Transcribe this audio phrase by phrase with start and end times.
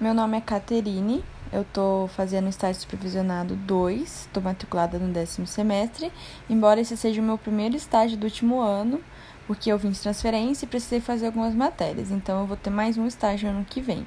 [0.00, 6.12] Meu nome é Caterine, eu tô fazendo estágio supervisionado 2, estou matriculada no décimo semestre,
[6.48, 9.00] embora esse seja o meu primeiro estágio do último ano,
[9.44, 12.96] porque eu vim de transferência e precisei fazer algumas matérias, então eu vou ter mais
[12.96, 14.06] um estágio ano que vem.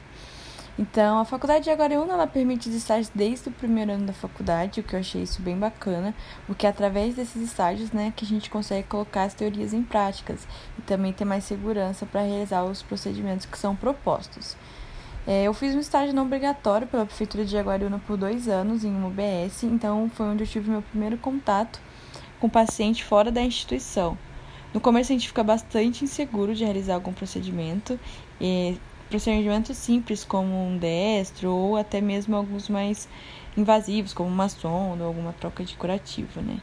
[0.80, 4.80] Então, a faculdade de Aguariúna, ela permite os estágios desde o primeiro ano da faculdade,
[4.80, 6.16] o que eu achei isso bem bacana,
[6.48, 10.48] porque é através desses estágios, né, que a gente consegue colocar as teorias em práticas
[10.80, 14.56] e também ter mais segurança para realizar os procedimentos que são propostos.
[15.28, 18.90] É, eu fiz um estágio não obrigatório pela Prefeitura de Jaguariúna por dois anos em
[18.90, 21.80] uma UBS, então foi onde eu tive meu primeiro contato
[22.40, 24.18] com paciente fora da instituição.
[24.74, 28.00] No começo a gente fica bastante inseguro de realizar algum procedimento,
[28.40, 28.78] e
[29.10, 33.08] procedimentos simples como um destro ou até mesmo alguns mais
[33.56, 36.58] invasivos, como uma sonda ou alguma troca de curativo, né?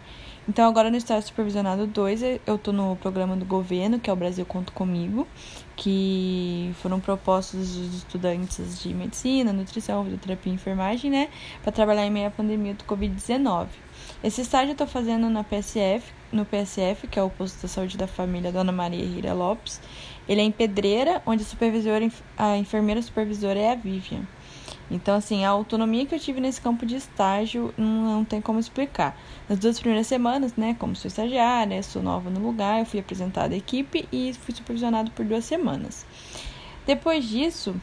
[0.49, 4.17] Então, agora no estágio supervisionado 2, eu estou no programa do governo, que é o
[4.17, 5.29] Brasil Conto Comigo,
[5.77, 11.29] que foram propostos os estudantes de medicina, nutrição, fisioterapia e enfermagem, né,
[11.63, 13.67] para trabalhar em meio à pandemia do Covid-19.
[14.25, 17.99] Esse estágio eu estou fazendo na PSF, no PSF, que é o posto da saúde
[17.99, 19.79] da família Dona Maria Rira Lopes.
[20.27, 22.09] Ele é em Pedreira, onde a supervisora,
[22.39, 24.23] a enfermeira supervisora é a Vivian.
[24.91, 28.59] Então, assim, a autonomia que eu tive nesse campo de estágio não, não tem como
[28.59, 29.19] explicar.
[29.49, 33.55] Nas duas primeiras semanas, né, como sou estagiária, sou nova no lugar, eu fui apresentada
[33.55, 36.07] à equipe e fui supervisionado por duas semanas.
[36.87, 37.75] Depois disso,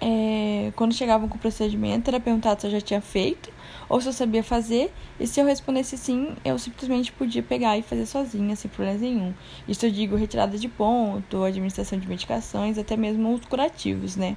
[0.00, 3.50] é, quando chegavam com o procedimento, era perguntado se eu já tinha feito
[3.88, 7.82] ou se eu sabia fazer, e se eu respondesse sim, eu simplesmente podia pegar e
[7.82, 9.32] fazer sozinha, sem problema nenhum.
[9.68, 14.36] Isso eu digo retirada de ponto, administração de medicações, até mesmo os curativos, né?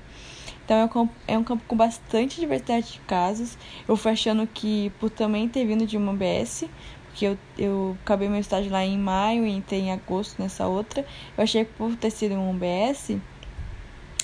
[0.69, 3.57] Então é um, campo, é um campo com bastante diversidade de casos.
[3.87, 6.65] Eu fui achando que, por também ter vindo de uma UBS,
[7.05, 11.03] porque eu, eu acabei meu estágio lá em maio e entrei em agosto nessa outra,
[11.35, 13.17] eu achei que por ter sido um UBS,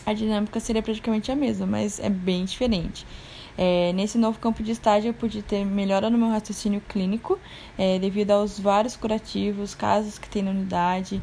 [0.05, 3.07] a dinâmica seria praticamente a mesma, mas é bem diferente.
[3.57, 7.39] É, nesse novo campo de estágio, eu pude ter melhora no meu raciocínio clínico,
[7.75, 11.19] é, devido aos vários curativos, casos que tem na unidade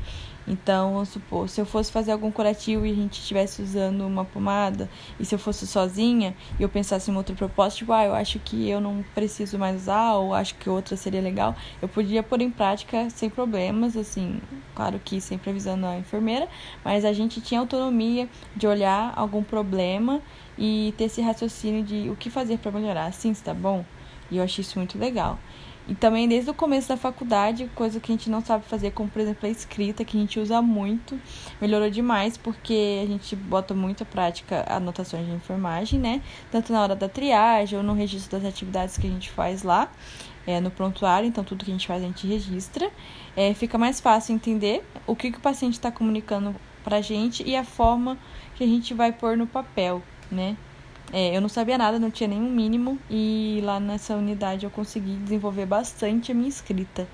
[0.46, 4.24] então, vamos supor, se eu fosse fazer algum curativo e a gente estivesse usando uma
[4.24, 4.88] pomada,
[5.18, 8.38] e se eu fosse sozinha e eu pensasse em outro propósito, tipo, ah, eu acho
[8.40, 12.40] que eu não preciso mais usar, ou acho que outra seria legal, eu podia pôr
[12.40, 14.40] em prática sem problemas, assim,
[14.74, 16.48] claro que sempre avisando a enfermeira,
[16.84, 20.20] mas a gente tinha autonomia de olhar algum problema
[20.58, 23.06] e ter esse raciocínio de o que fazer para melhorar.
[23.06, 23.84] Assim está bom?
[24.30, 25.38] E eu achei isso muito legal.
[25.92, 29.10] E também desde o começo da faculdade, coisa que a gente não sabe fazer, como
[29.10, 31.20] por exemplo a escrita, que a gente usa muito,
[31.60, 36.22] melhorou demais porque a gente bota muito a prática anotações de enfermagem, né?
[36.50, 39.92] Tanto na hora da triagem ou no registro das atividades que a gente faz lá,
[40.46, 42.90] é, no prontuário, então tudo que a gente faz a gente registra.
[43.36, 47.54] É, fica mais fácil entender o que, que o paciente está comunicando pra gente e
[47.54, 48.16] a forma
[48.54, 50.56] que a gente vai pôr no papel, né?
[51.12, 55.16] É, eu não sabia nada, não tinha nenhum mínimo, e lá nessa unidade eu consegui
[55.16, 57.06] desenvolver bastante a minha escrita.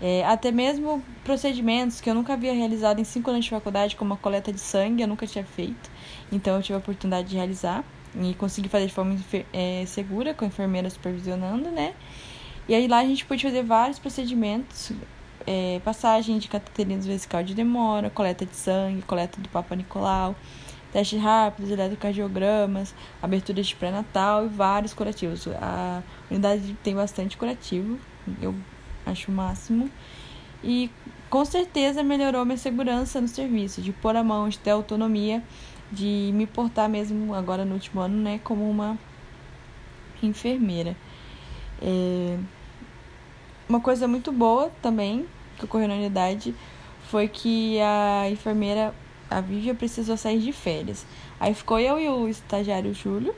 [0.00, 4.14] É, até mesmo procedimentos que eu nunca havia realizado em cinco anos de faculdade, como
[4.14, 5.90] a coleta de sangue, eu nunca tinha feito.
[6.30, 7.84] Então eu tive a oportunidade de realizar
[8.20, 9.16] e consegui fazer de forma
[9.52, 11.94] é, segura, com a enfermeira supervisionando, né?
[12.68, 14.92] E aí lá a gente pôde fazer vários procedimentos,
[15.46, 20.36] é, passagem de cateterinas vesical de demora, coleta de sangue, coleta do Papa Nicolau,
[20.92, 25.46] testes rápidos, eletrocardiogramas, aberturas de pré-natal e vários curativos.
[25.60, 27.98] A unidade tem bastante curativo,
[28.40, 28.54] eu
[29.06, 29.90] acho o máximo.
[30.62, 30.90] E
[31.30, 35.42] com certeza melhorou minha segurança no serviço, de pôr a mão, de ter autonomia,
[35.90, 38.98] de me portar mesmo agora no último ano, né, como uma
[40.22, 40.96] enfermeira.
[41.80, 42.38] É...
[43.68, 45.26] Uma coisa muito boa também
[45.58, 46.54] que ocorreu na unidade
[47.02, 48.94] foi que a enfermeira
[49.30, 51.06] a Vivian precisou sair de férias.
[51.38, 53.34] Aí ficou eu e o estagiário Júlio.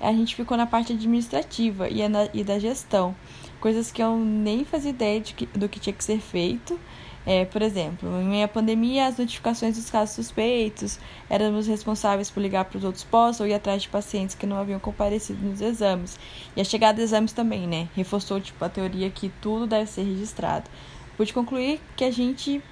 [0.00, 3.14] A gente ficou na parte administrativa e, na, e da gestão.
[3.60, 6.78] Coisas que eu nem fazia ideia que, do que tinha que ser feito.
[7.26, 12.40] É, por exemplo, em meio à pandemia, as notificações dos casos suspeitos, éramos responsáveis por
[12.40, 15.60] ligar para os outros postos ou ir atrás de pacientes que não haviam comparecido nos
[15.60, 16.18] exames.
[16.56, 17.88] E a chegada dos exames também, né?
[17.94, 20.70] Reforçou tipo, a teoria que tudo deve ser registrado.
[21.18, 22.62] Pude concluir que a gente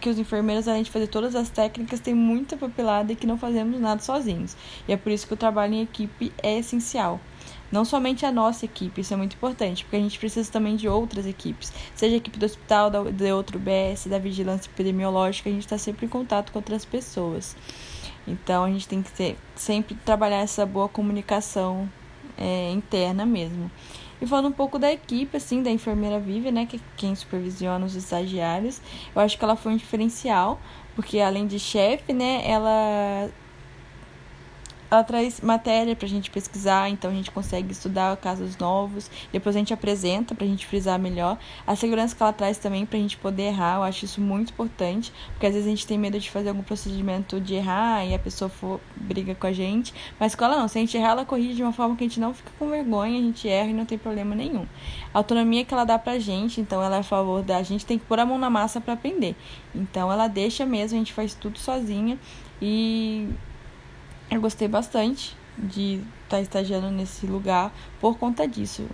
[0.00, 3.38] que os enfermeiros, além de fazer todas as técnicas, têm muita papelada e que não
[3.38, 4.56] fazemos nada sozinhos.
[4.86, 7.20] E é por isso que o trabalho em equipe é essencial.
[7.70, 10.88] Não somente a nossa equipe, isso é muito importante, porque a gente precisa também de
[10.88, 15.52] outras equipes, seja a equipe do hospital, da, de outro BS, da vigilância epidemiológica, a
[15.52, 17.56] gente está sempre em contato com outras pessoas.
[18.28, 21.90] Então a gente tem que ter, sempre trabalhar essa boa comunicação
[22.36, 23.70] é, interna mesmo.
[24.22, 27.84] E falando um pouco da equipe, assim, da enfermeira Vive, né, que é quem supervisiona
[27.84, 28.80] os estagiários,
[29.16, 30.60] eu acho que ela foi um diferencial,
[30.94, 33.28] porque além de chefe, né, ela
[34.92, 39.58] ela traz matéria pra gente pesquisar, então a gente consegue estudar casos novos, depois a
[39.58, 41.38] gente apresenta pra gente frisar melhor.
[41.66, 45.10] A segurança que ela traz também pra gente poder errar, eu acho isso muito importante,
[45.32, 48.18] porque às vezes a gente tem medo de fazer algum procedimento de errar e a
[48.18, 51.24] pessoa for, briga com a gente, mas com ela não, se a gente errar, ela
[51.24, 53.72] corrige de uma forma que a gente não fica com vergonha, a gente erra e
[53.72, 54.66] não tem problema nenhum.
[55.14, 57.98] A autonomia que ela dá pra gente, então ela é a favor da gente tem
[57.98, 59.34] que pôr a mão na massa para aprender.
[59.74, 62.18] Então ela deixa mesmo, a gente faz tudo sozinha
[62.60, 63.26] e
[64.34, 68.86] eu gostei bastante de estar tá estagiando nesse lugar por conta disso.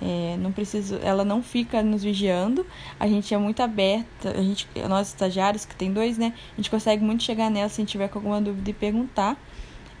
[0.00, 2.66] É, não preciso, ela não fica nos vigiando,
[3.00, 6.34] a gente é muito aberta, a gente, nós estagiários, que tem dois, né?
[6.52, 9.36] A gente consegue muito chegar nela se tiver com alguma dúvida e perguntar.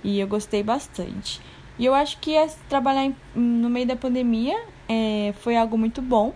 [0.04, 1.40] E eu gostei bastante.
[1.78, 2.34] E eu acho que
[2.68, 4.56] trabalhar em, no meio da pandemia
[4.88, 6.34] é, foi algo muito bom,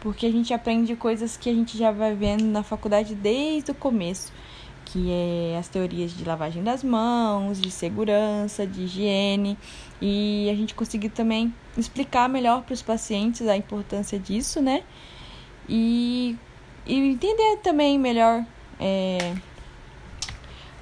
[0.00, 3.74] porque a gente aprende coisas que a gente já vai vendo na faculdade desde o
[3.74, 4.32] começo
[4.86, 9.58] que é as teorias de lavagem das mãos, de segurança, de higiene,
[10.00, 14.82] e a gente conseguir também explicar melhor para os pacientes a importância disso, né?
[15.68, 16.36] E,
[16.86, 18.44] e entender também melhor
[18.78, 19.34] é,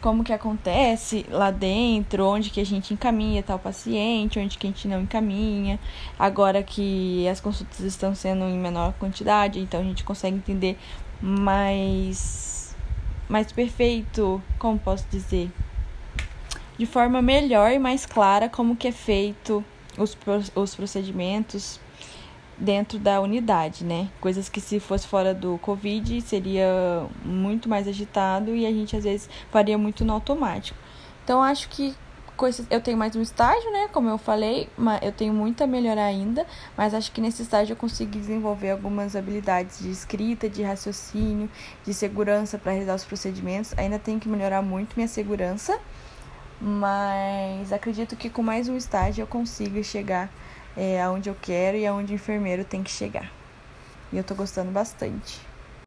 [0.02, 4.70] como que acontece lá dentro, onde que a gente encaminha tal paciente, onde que a
[4.70, 5.80] gente não encaminha.
[6.18, 10.76] Agora que as consultas estão sendo em menor quantidade, então a gente consegue entender
[11.22, 12.63] mais
[13.29, 15.50] mais perfeito, como posso dizer,
[16.76, 19.65] de forma melhor e mais clara como que é feito
[19.97, 20.17] os,
[20.55, 21.81] os procedimentos
[22.56, 24.09] dentro da unidade, né?
[24.21, 29.05] Coisas que se fosse fora do Covid seria muito mais agitado e a gente às
[29.05, 30.79] vezes faria muito no automático.
[31.25, 31.94] Então acho que
[32.69, 33.88] eu tenho mais um estágio, né?
[33.92, 34.69] Como eu falei,
[35.02, 36.44] eu tenho muito a melhorar ainda,
[36.76, 41.48] mas acho que nesse estágio eu consegui desenvolver algumas habilidades de escrita, de raciocínio,
[41.84, 43.72] de segurança para realizar os procedimentos.
[43.78, 45.78] Ainda tenho que melhorar muito minha segurança,
[46.60, 50.28] mas acredito que com mais um estágio eu consigo chegar
[50.76, 53.30] é, aonde eu quero e aonde o enfermeiro tem que chegar.
[54.12, 55.53] E eu tô gostando bastante.